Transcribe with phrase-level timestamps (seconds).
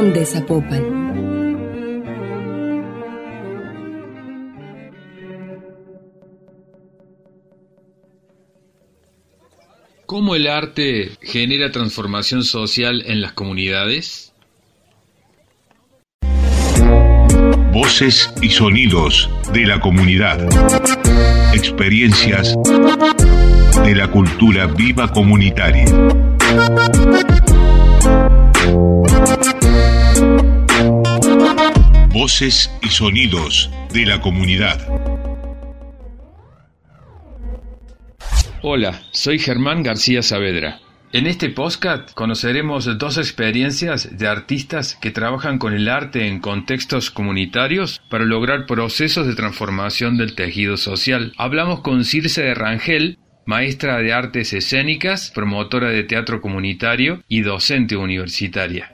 [0.00, 0.82] De Zapopan.
[10.06, 14.32] ¿Cómo el arte genera transformación social en las comunidades?
[17.70, 20.48] Voces y sonidos de la comunidad.
[21.54, 22.56] Experiencias
[23.84, 25.84] de la cultura viva comunitaria.
[32.12, 34.84] Voces y sonidos de la comunidad.
[38.62, 40.80] Hola, soy Germán García Saavedra.
[41.12, 47.12] En este podcast conoceremos dos experiencias de artistas que trabajan con el arte en contextos
[47.12, 51.32] comunitarios para lograr procesos de transformación del tejido social.
[51.38, 57.96] Hablamos con Circe de Rangel, maestra de artes escénicas, promotora de teatro comunitario y docente
[57.96, 58.90] universitaria.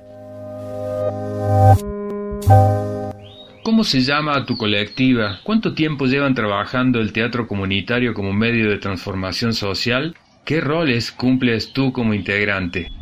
[3.67, 5.41] ¿Cómo se llama tu colectiva?
[5.43, 10.15] ¿Cuánto tiempo llevan trabajando el teatro comunitario como medio de transformación social?
[10.45, 12.93] ¿Qué roles cumples tú como integrante?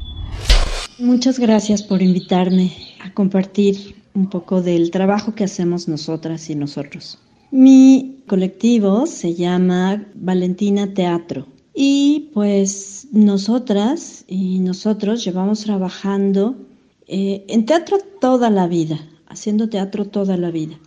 [0.99, 7.19] Muchas gracias por invitarme a compartir un poco del trabajo que hacemos nosotras y nosotros.
[7.51, 16.57] Mi colectivo se llama Valentina Teatro y pues nosotras y nosotros llevamos trabajando
[17.07, 20.79] eh, en teatro toda la vida haciendo teatro toda la vida.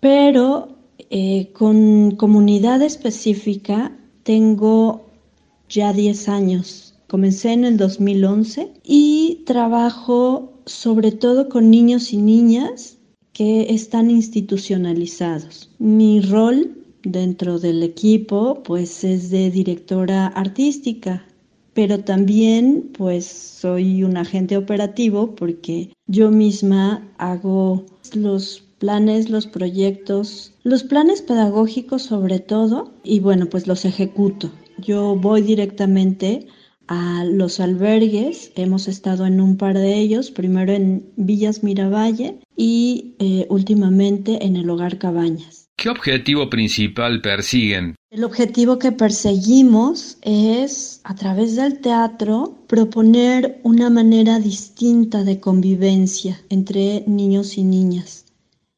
[0.00, 0.76] Pero
[1.10, 5.06] eh, con comunidad específica tengo
[5.68, 6.94] ya 10 años.
[7.08, 12.98] Comencé en el 2011 y trabajo sobre todo con niños y niñas
[13.32, 15.70] que están institucionalizados.
[15.78, 21.26] Mi rol dentro del equipo pues es de directora artística
[21.74, 30.52] pero también pues soy un agente operativo porque yo misma hago los planes, los proyectos,
[30.64, 34.50] los planes pedagógicos sobre todo y bueno pues los ejecuto.
[34.78, 36.48] Yo voy directamente
[36.88, 43.14] a los albergues, hemos estado en un par de ellos, primero en Villas Miravalle y
[43.18, 45.68] eh, últimamente en el Hogar Cabañas.
[45.76, 47.94] ¿Qué objetivo principal persiguen?
[48.12, 56.38] El objetivo que perseguimos es, a través del teatro, proponer una manera distinta de convivencia
[56.50, 58.26] entre niños y niñas.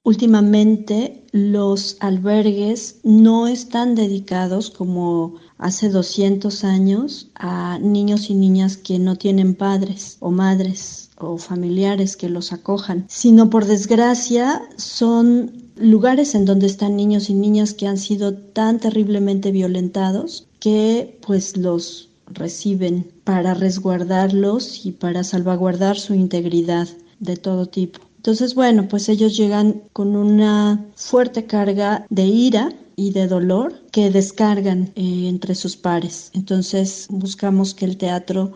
[0.05, 9.01] Últimamente los albergues no están dedicados como hace 200 años a niños y niñas que
[9.01, 16.35] no tienen padres o madres o familiares que los acojan, sino por desgracia son lugares
[16.35, 22.11] en donde están niños y niñas que han sido tan terriblemente violentados que pues los
[22.27, 26.89] reciben para resguardarlos y para salvaguardar su integridad
[27.21, 28.01] de todo tipo.
[28.17, 34.11] Entonces, bueno, pues ellos llegan con una fuerte carga de ira y de dolor que
[34.11, 36.31] descargan eh, entre sus pares.
[36.33, 38.53] Entonces, buscamos que el teatro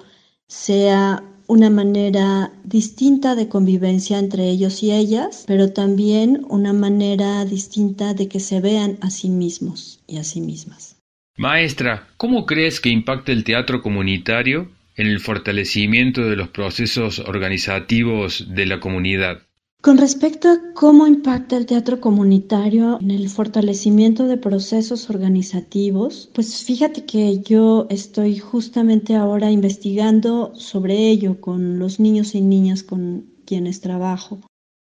[0.47, 8.15] sea una manera distinta de convivencia entre ellos y ellas, pero también una manera distinta
[8.15, 10.97] de que se vean a sí mismos y a sí mismas.
[11.37, 18.47] Maestra, ¿cómo crees que impacta el teatro comunitario en el fortalecimiento de los procesos organizativos
[18.55, 19.48] de la comunidad?
[19.81, 26.65] Con respecto a cómo impacta el teatro comunitario en el fortalecimiento de procesos organizativos, pues
[26.65, 33.27] fíjate que yo estoy justamente ahora investigando sobre ello con los niños y niñas con
[33.45, 34.41] quienes trabajo.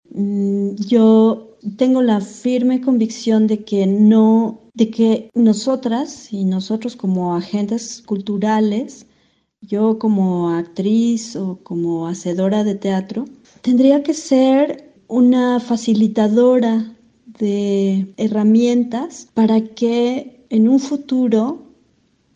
[0.10, 7.36] Mm, yo tengo la firme convicción de que no, de que nosotras y nosotros como
[7.36, 9.06] agentes culturales,
[9.62, 13.26] yo como actriz o como hacedora de teatro,
[13.62, 16.94] tendría que ser una facilitadora
[17.40, 21.64] de herramientas para que en un futuro,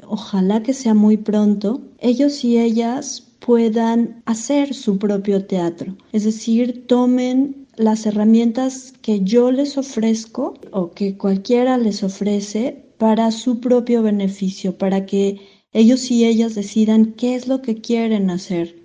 [0.06, 6.86] ojalá que sea muy pronto, ellos y ellas puedan hacer su propio teatro, es decir,
[6.88, 14.04] tomen las herramientas que yo les ofrezco o que cualquiera les ofrece para su propio
[14.04, 15.40] beneficio, para que
[15.74, 18.81] ellos y ellas decidan qué es lo que quieren hacer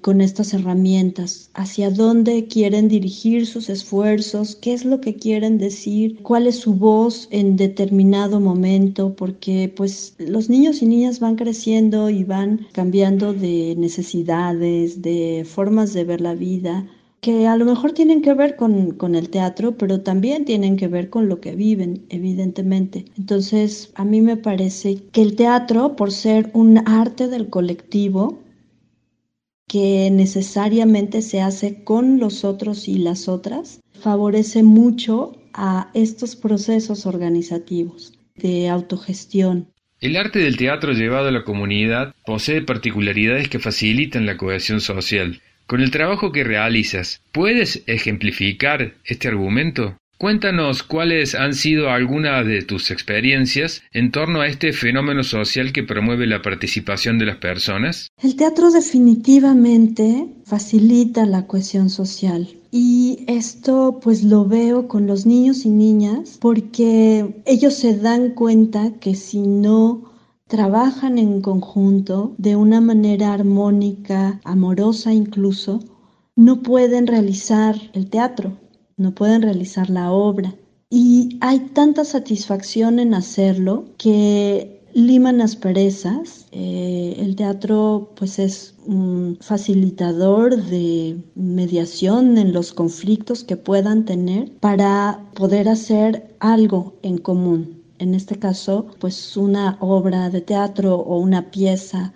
[0.00, 6.18] con estas herramientas, hacia dónde quieren dirigir sus esfuerzos, qué es lo que quieren decir,
[6.22, 12.10] cuál es su voz en determinado momento, porque pues los niños y niñas van creciendo
[12.10, 16.86] y van cambiando de necesidades, de formas de ver la vida,
[17.20, 20.86] que a lo mejor tienen que ver con, con, el teatro, pero también tienen que
[20.86, 23.06] ver con lo que viven, evidentemente.
[23.18, 28.38] Entonces, a mí me parece que el teatro, por ser un arte del colectivo,
[29.68, 37.06] que necesariamente se hace con los otros y las otras, favorece mucho a estos procesos
[37.06, 39.68] organizativos de autogestión.
[40.00, 45.42] El arte del teatro llevado a la comunidad posee particularidades que facilitan la cohesión social.
[45.66, 49.98] Con el trabajo que realizas, ¿puedes ejemplificar este argumento?
[50.18, 55.84] Cuéntanos cuáles han sido algunas de tus experiencias en torno a este fenómeno social que
[55.84, 58.08] promueve la participación de las personas.
[58.20, 62.48] El teatro definitivamente facilita la cohesión social.
[62.72, 68.94] Y esto pues lo veo con los niños y niñas porque ellos se dan cuenta
[68.98, 70.14] que si no
[70.48, 75.78] trabajan en conjunto de una manera armónica, amorosa incluso,
[76.34, 78.58] no pueden realizar el teatro
[78.98, 80.54] no pueden realizar la obra.
[80.90, 86.46] Y hay tanta satisfacción en hacerlo que liman asperezas.
[86.50, 94.50] Eh, el teatro pues es un facilitador de mediación en los conflictos que puedan tener
[94.60, 97.82] para poder hacer algo en común.
[97.98, 102.12] En este caso, pues una obra de teatro o una pieza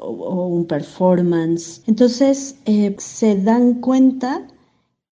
[0.00, 1.82] o, un performance.
[1.86, 4.46] Entonces eh, se dan cuenta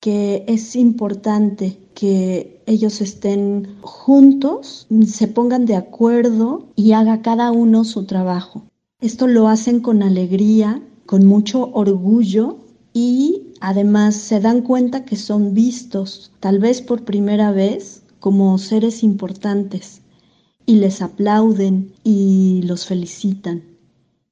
[0.02, 7.84] que es importante que ellos estén juntos, se pongan de acuerdo y haga cada uno
[7.84, 8.64] su trabajo.
[9.00, 12.56] Esto lo hacen con alegría, con mucho orgullo
[12.92, 19.04] y además se dan cuenta que son vistos, tal vez por primera vez, como seres
[19.04, 20.02] importantes
[20.66, 23.62] y les aplauden y los felicitan.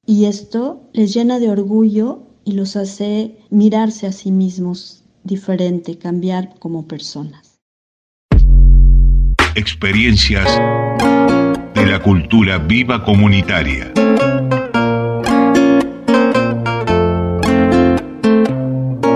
[0.05, 6.55] Y esto les llena de orgullo y los hace mirarse a sí mismos diferente, cambiar
[6.59, 7.59] como personas.
[9.55, 10.47] Experiencias
[11.73, 13.91] de la cultura viva comunitaria.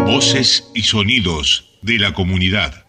[0.05, 2.85] Voces y sonidos de la comunidad.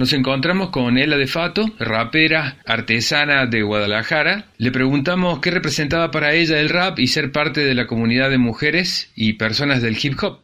[0.00, 4.46] Nos encontramos con Ela de Fato, rapera, artesana de Guadalajara.
[4.56, 8.38] Le preguntamos qué representaba para ella el rap y ser parte de la comunidad de
[8.38, 10.40] mujeres y personas del hip hop.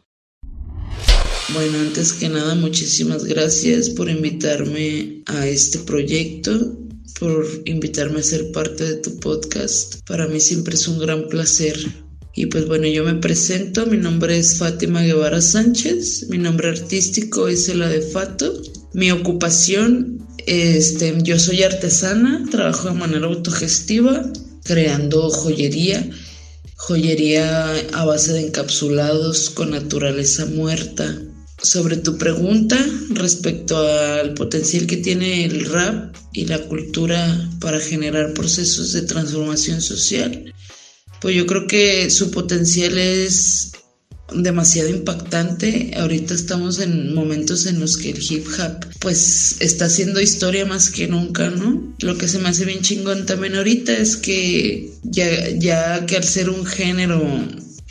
[1.53, 6.77] Bueno, antes que nada, muchísimas gracias por invitarme a este proyecto,
[7.17, 10.01] por invitarme a ser parte de tu podcast.
[10.05, 11.77] Para mí siempre es un gran placer.
[12.35, 17.47] Y pues bueno, yo me presento, mi nombre es Fátima Guevara Sánchez, mi nombre artístico
[17.47, 18.61] es la de Fato.
[18.93, 24.29] Mi ocupación, este, yo soy artesana, trabajo de manera autogestiva,
[24.65, 26.09] creando joyería
[26.77, 31.19] joyería a base de encapsulados con naturaleza muerta,
[31.61, 32.77] sobre tu pregunta
[33.09, 39.81] respecto al potencial que tiene el rap y la cultura para generar procesos de transformación
[39.81, 40.53] social,
[41.19, 43.71] pues yo creo que su potencial es
[44.33, 45.91] demasiado impactante.
[45.95, 50.89] Ahorita estamos en momentos en los que el hip hop pues está haciendo historia más
[50.89, 51.95] que nunca, ¿no?
[51.99, 56.23] Lo que se me hace bien chingón también ahorita es que ya, ya que al
[56.23, 57.21] ser un género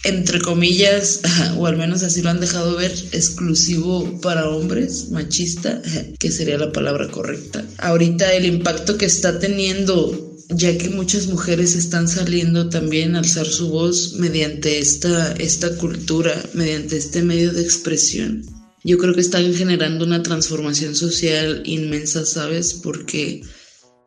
[0.06, 1.20] entre comillas,
[1.58, 5.82] o al menos así lo han dejado ver, exclusivo para hombres, machista,
[6.18, 7.64] que sería la palabra correcta.
[7.78, 13.46] Ahorita el impacto que está teniendo ya que muchas mujeres están saliendo también a alzar
[13.46, 18.44] su voz mediante esta, esta cultura, mediante este medio de expresión.
[18.84, 22.74] Yo creo que están generando una transformación social inmensa, ¿sabes?
[22.74, 23.42] Porque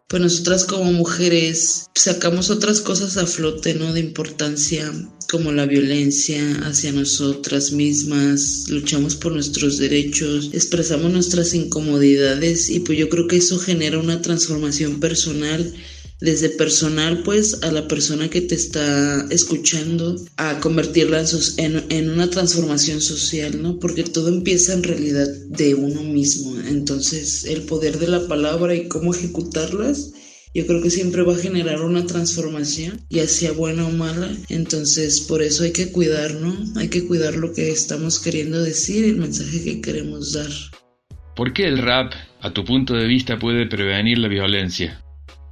[0.09, 3.93] pues nosotras como mujeres sacamos otras cosas a flote, ¿no?
[3.93, 4.91] De importancia,
[5.29, 12.97] como la violencia hacia nosotras mismas, luchamos por nuestros derechos, expresamos nuestras incomodidades y pues
[12.97, 15.75] yo creo que eso genera una transformación personal
[16.21, 21.23] desde personal pues a la persona que te está escuchando a convertirla
[21.57, 23.79] en, en, una transformación social, ¿no?
[23.79, 26.59] Porque todo empieza en realidad de uno mismo.
[26.67, 30.11] Entonces el poder de la palabra y cómo ejecutarlas,
[30.53, 34.29] yo creo que siempre va a generar una transformación, ya sea buena o mala.
[34.49, 36.53] Entonces por eso hay que cuidar, ¿no?
[36.75, 40.51] Hay que cuidar lo que estamos queriendo decir, el mensaje que queremos dar.
[41.35, 42.11] ¿Por qué el rap,
[42.41, 45.01] a tu punto de vista, puede prevenir la violencia?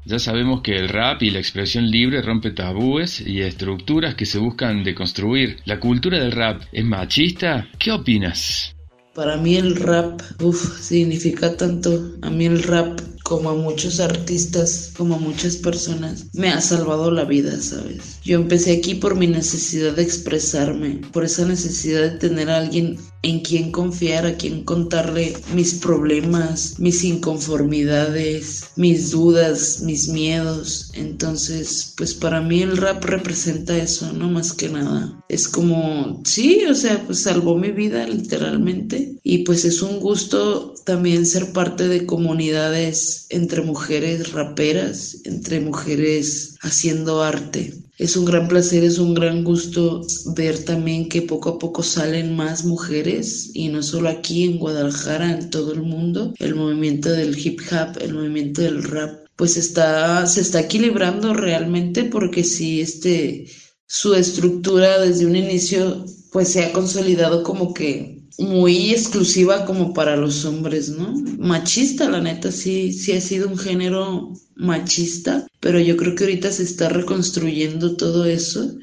[0.10, 4.40] Ya sabemos que el rap y la expresión libre rompe tabúes y estructuras que se
[4.40, 5.58] buscan deconstruir.
[5.66, 7.68] ¿La cultura del rap es machista?
[7.78, 8.74] ¿Qué opinas?
[9.14, 12.14] Para mí el rap, uff, significa tanto.
[12.22, 17.12] A mí el rap como a muchos artistas, como a muchas personas, me ha salvado
[17.12, 18.22] la vida, ¿sabes?
[18.24, 22.98] Yo empecé aquí por mi necesidad de expresarme, por esa necesidad de tener a alguien
[23.24, 30.92] en quien confiar, a quien contarle mis problemas, mis inconformidades, mis dudas, mis miedos.
[30.94, 35.24] Entonces, pues para mí el rap representa eso, no más que nada.
[35.30, 39.16] Es como, sí, o sea, pues salvó mi vida literalmente.
[39.24, 46.56] Y pues es un gusto también ser parte de comunidades entre mujeres raperas, entre mujeres
[46.62, 47.74] haciendo arte.
[47.98, 52.36] Es un gran placer, es un gran gusto ver también que poco a poco salen
[52.36, 56.34] más mujeres y no solo aquí en Guadalajara, en todo el mundo.
[56.38, 62.04] El movimiento del hip hop, el movimiento del rap, pues está, se está equilibrando realmente
[62.04, 63.48] porque si este,
[63.88, 70.15] su estructura desde un inicio pues se ha consolidado como que muy exclusiva como para
[70.15, 71.13] los hombres, ¿no?
[71.39, 76.51] Machista, la neta, sí, sí ha sido un género machista, pero yo creo que ahorita
[76.51, 78.75] se está reconstruyendo todo eso.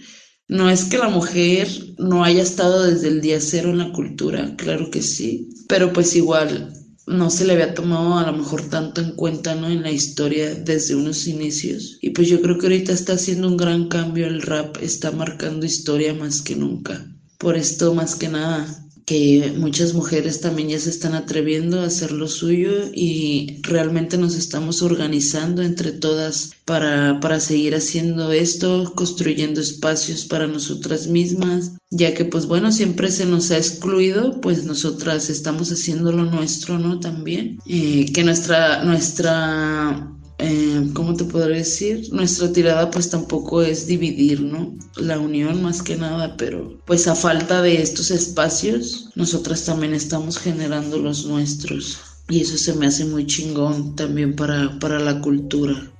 [0.48, 1.68] No es que la mujer
[1.98, 6.14] no haya estado desde el día cero en la cultura, claro que sí, pero pues
[6.16, 6.72] igual
[7.06, 9.68] no se le había tomado a lo mejor tanto en cuenta, ¿no?
[9.68, 11.98] En la historia desde unos inicios.
[12.00, 15.66] Y pues yo creo que ahorita está haciendo un gran cambio el rap, está marcando
[15.66, 17.06] historia más que nunca.
[17.38, 22.10] Por esto, más que nada, que muchas mujeres también ya se están atreviendo a hacer
[22.10, 29.60] lo suyo y realmente nos estamos organizando entre todas para, para seguir haciendo esto, construyendo
[29.60, 35.28] espacios para nosotras mismas, ya que pues bueno, siempre se nos ha excluido, pues nosotras
[35.28, 36.98] estamos haciendo lo nuestro, ¿no?
[36.98, 42.08] También, eh, que nuestra, nuestra eh, ¿cómo te podré decir?
[42.12, 44.74] Nuestra tirada pues tampoco es dividir, ¿no?
[44.96, 50.38] La unión más que nada, pero pues a falta de estos espacios, nosotras también estamos
[50.38, 52.00] generando los nuestros.
[52.28, 55.90] Y eso se me hace muy chingón también para, para la cultura.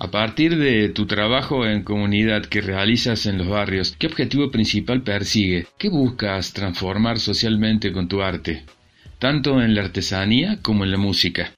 [0.00, 5.02] A partir de tu trabajo en comunidad que realizas en los barrios, ¿qué objetivo principal
[5.02, 5.66] persigue?
[5.76, 8.64] ¿Qué buscas transformar socialmente con tu arte?
[9.18, 11.52] Tanto en la artesanía como en la música.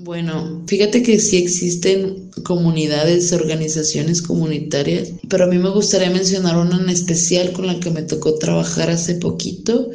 [0.00, 6.80] Bueno, fíjate que sí existen comunidades, organizaciones comunitarias, pero a mí me gustaría mencionar una
[6.80, 9.90] en especial con la que me tocó trabajar hace poquito,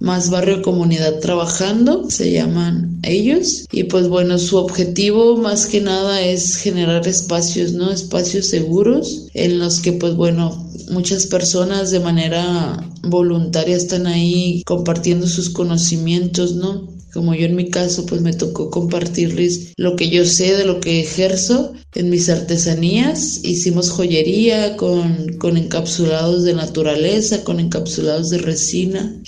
[0.00, 6.22] más barrio comunidad trabajando, se llaman ellos, y pues bueno, su objetivo más que nada
[6.22, 7.90] es generar espacios, ¿no?
[7.90, 15.26] Espacios seguros en los que pues bueno, muchas personas de manera voluntaria están ahí compartiendo
[15.26, 16.98] sus conocimientos, ¿no?
[17.12, 20.80] Como yo en mi caso, pues me tocó compartirles lo que yo sé de lo
[20.80, 23.40] que ejerzo en mis artesanías.
[23.44, 29.20] Hicimos joyería con, con encapsulados de naturaleza, con encapsulados de resina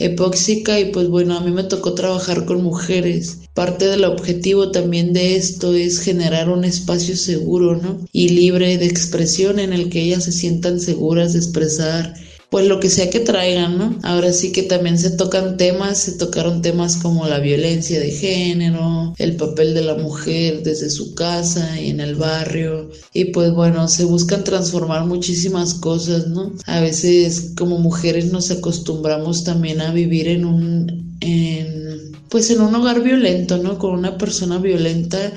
[0.68, 3.38] y pues bueno, a mí me tocó trabajar con mujeres.
[3.54, 7.98] Parte del objetivo también de esto es generar un espacio seguro, ¿no?
[8.12, 12.14] Y libre de expresión en el que ellas se sientan seguras de expresar
[12.50, 13.98] pues lo que sea que traigan, ¿no?
[14.02, 19.14] Ahora sí que también se tocan temas, se tocaron temas como la violencia de género,
[19.18, 23.86] el papel de la mujer desde su casa y en el barrio, y pues bueno,
[23.86, 26.52] se buscan transformar muchísimas cosas, ¿no?
[26.66, 32.74] A veces como mujeres nos acostumbramos también a vivir en un, en, pues en un
[32.74, 33.78] hogar violento, ¿no?
[33.78, 35.32] Con una persona violenta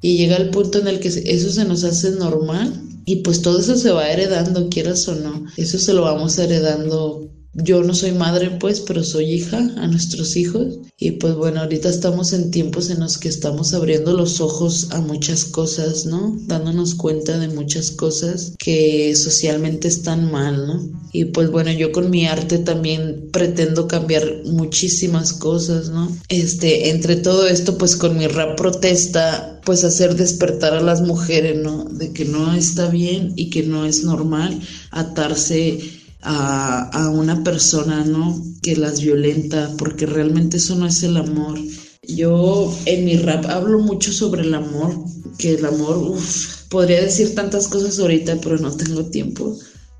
[0.00, 3.58] y llega el punto en el que eso se nos hace normal y pues todo
[3.58, 5.46] eso se va heredando, quieras o no.
[5.56, 7.30] Eso se lo vamos heredando.
[7.54, 10.78] Yo no soy madre, pues, pero soy hija a nuestros hijos.
[10.98, 15.00] Y pues bueno, ahorita estamos en tiempos en los que estamos abriendo los ojos a
[15.00, 16.36] muchas cosas, ¿no?
[16.46, 20.88] Dándonos cuenta de muchas cosas que socialmente están mal, ¿no?
[21.12, 26.14] Y pues bueno, yo con mi arte también pretendo cambiar muchísimas cosas, ¿no?
[26.28, 31.56] Este, entre todo esto, pues con mi rap protesta pues hacer despertar a las mujeres,
[31.62, 31.84] ¿no?
[31.84, 35.78] De que no está bien y que no es normal atarse
[36.28, 38.40] a, a una persona, ¿no?
[38.62, 41.58] Que las violenta, porque realmente eso no es el amor.
[42.06, 44.94] Yo en mi rap hablo mucho sobre el amor,
[45.38, 49.56] que el amor, uff, podría decir tantas cosas ahorita, pero no tengo tiempo.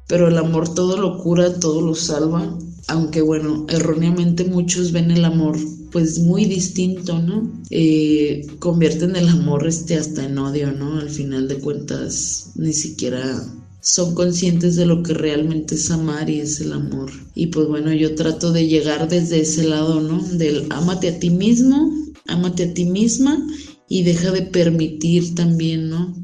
[0.06, 2.58] Pero el amor todo lo cura, todo lo salva.
[2.88, 5.56] Aunque bueno, erróneamente muchos ven el amor
[5.90, 7.50] pues muy distinto, ¿no?
[7.70, 10.98] Eh, convierten el amor este hasta en odio, ¿no?
[10.98, 13.42] Al final de cuentas ni siquiera
[13.80, 17.10] son conscientes de lo que realmente es amar y es el amor.
[17.34, 20.22] Y pues bueno, yo trato de llegar desde ese lado, ¿no?
[20.22, 21.92] Del ámate a ti mismo,
[22.26, 23.46] ámate a ti misma
[23.88, 26.14] y deja de permitir también, ¿no?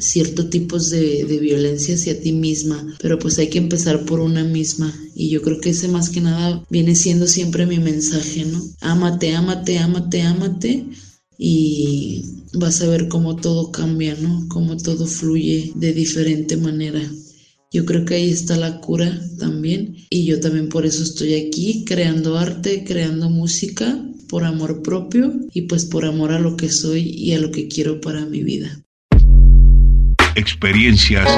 [0.00, 4.44] ciertos tipos de, de, violencia hacia ti misma, pero pues hay que empezar por una
[4.44, 8.62] misma y yo creo que ese más que nada viene siendo siempre mi mensaje, ¿no?
[8.80, 10.86] Ámate, ámate, ámate, ámate
[11.38, 14.46] y vas a ver cómo todo cambia, ¿no?
[14.48, 17.00] Cómo todo fluye de diferente manera.
[17.70, 21.84] Yo creo que ahí está la cura también y yo también por eso estoy aquí
[21.86, 27.02] creando arte, creando música por amor propio y pues por amor a lo que soy
[27.02, 28.82] y a lo que quiero para mi vida.
[30.34, 31.28] Experiencias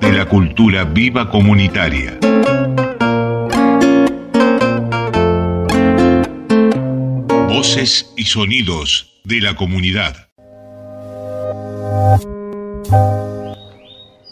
[0.00, 2.18] de la cultura viva comunitaria.
[7.56, 10.28] Voces y sonidos de la comunidad.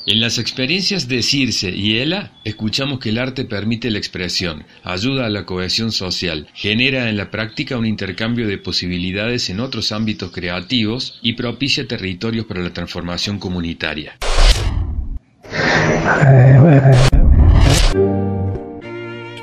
[0.08, 5.26] En las experiencias de Circe y Ela, escuchamos que el arte permite la expresión, ayuda
[5.26, 10.32] a la cohesión social, genera en la práctica un intercambio de posibilidades en otros ámbitos
[10.32, 14.18] creativos y propicia territorios para la transformación comunitaria.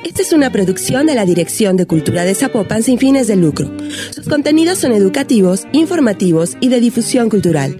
[0.10, 3.72] Esta es una producción de la Dirección de Cultura de Zapopan sin fines de lucro.
[4.10, 7.80] Sus contenidos son educativos, informativos y de difusión cultural.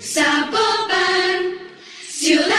[0.00, 1.56] Zapopan,
[2.08, 2.55] ciudad.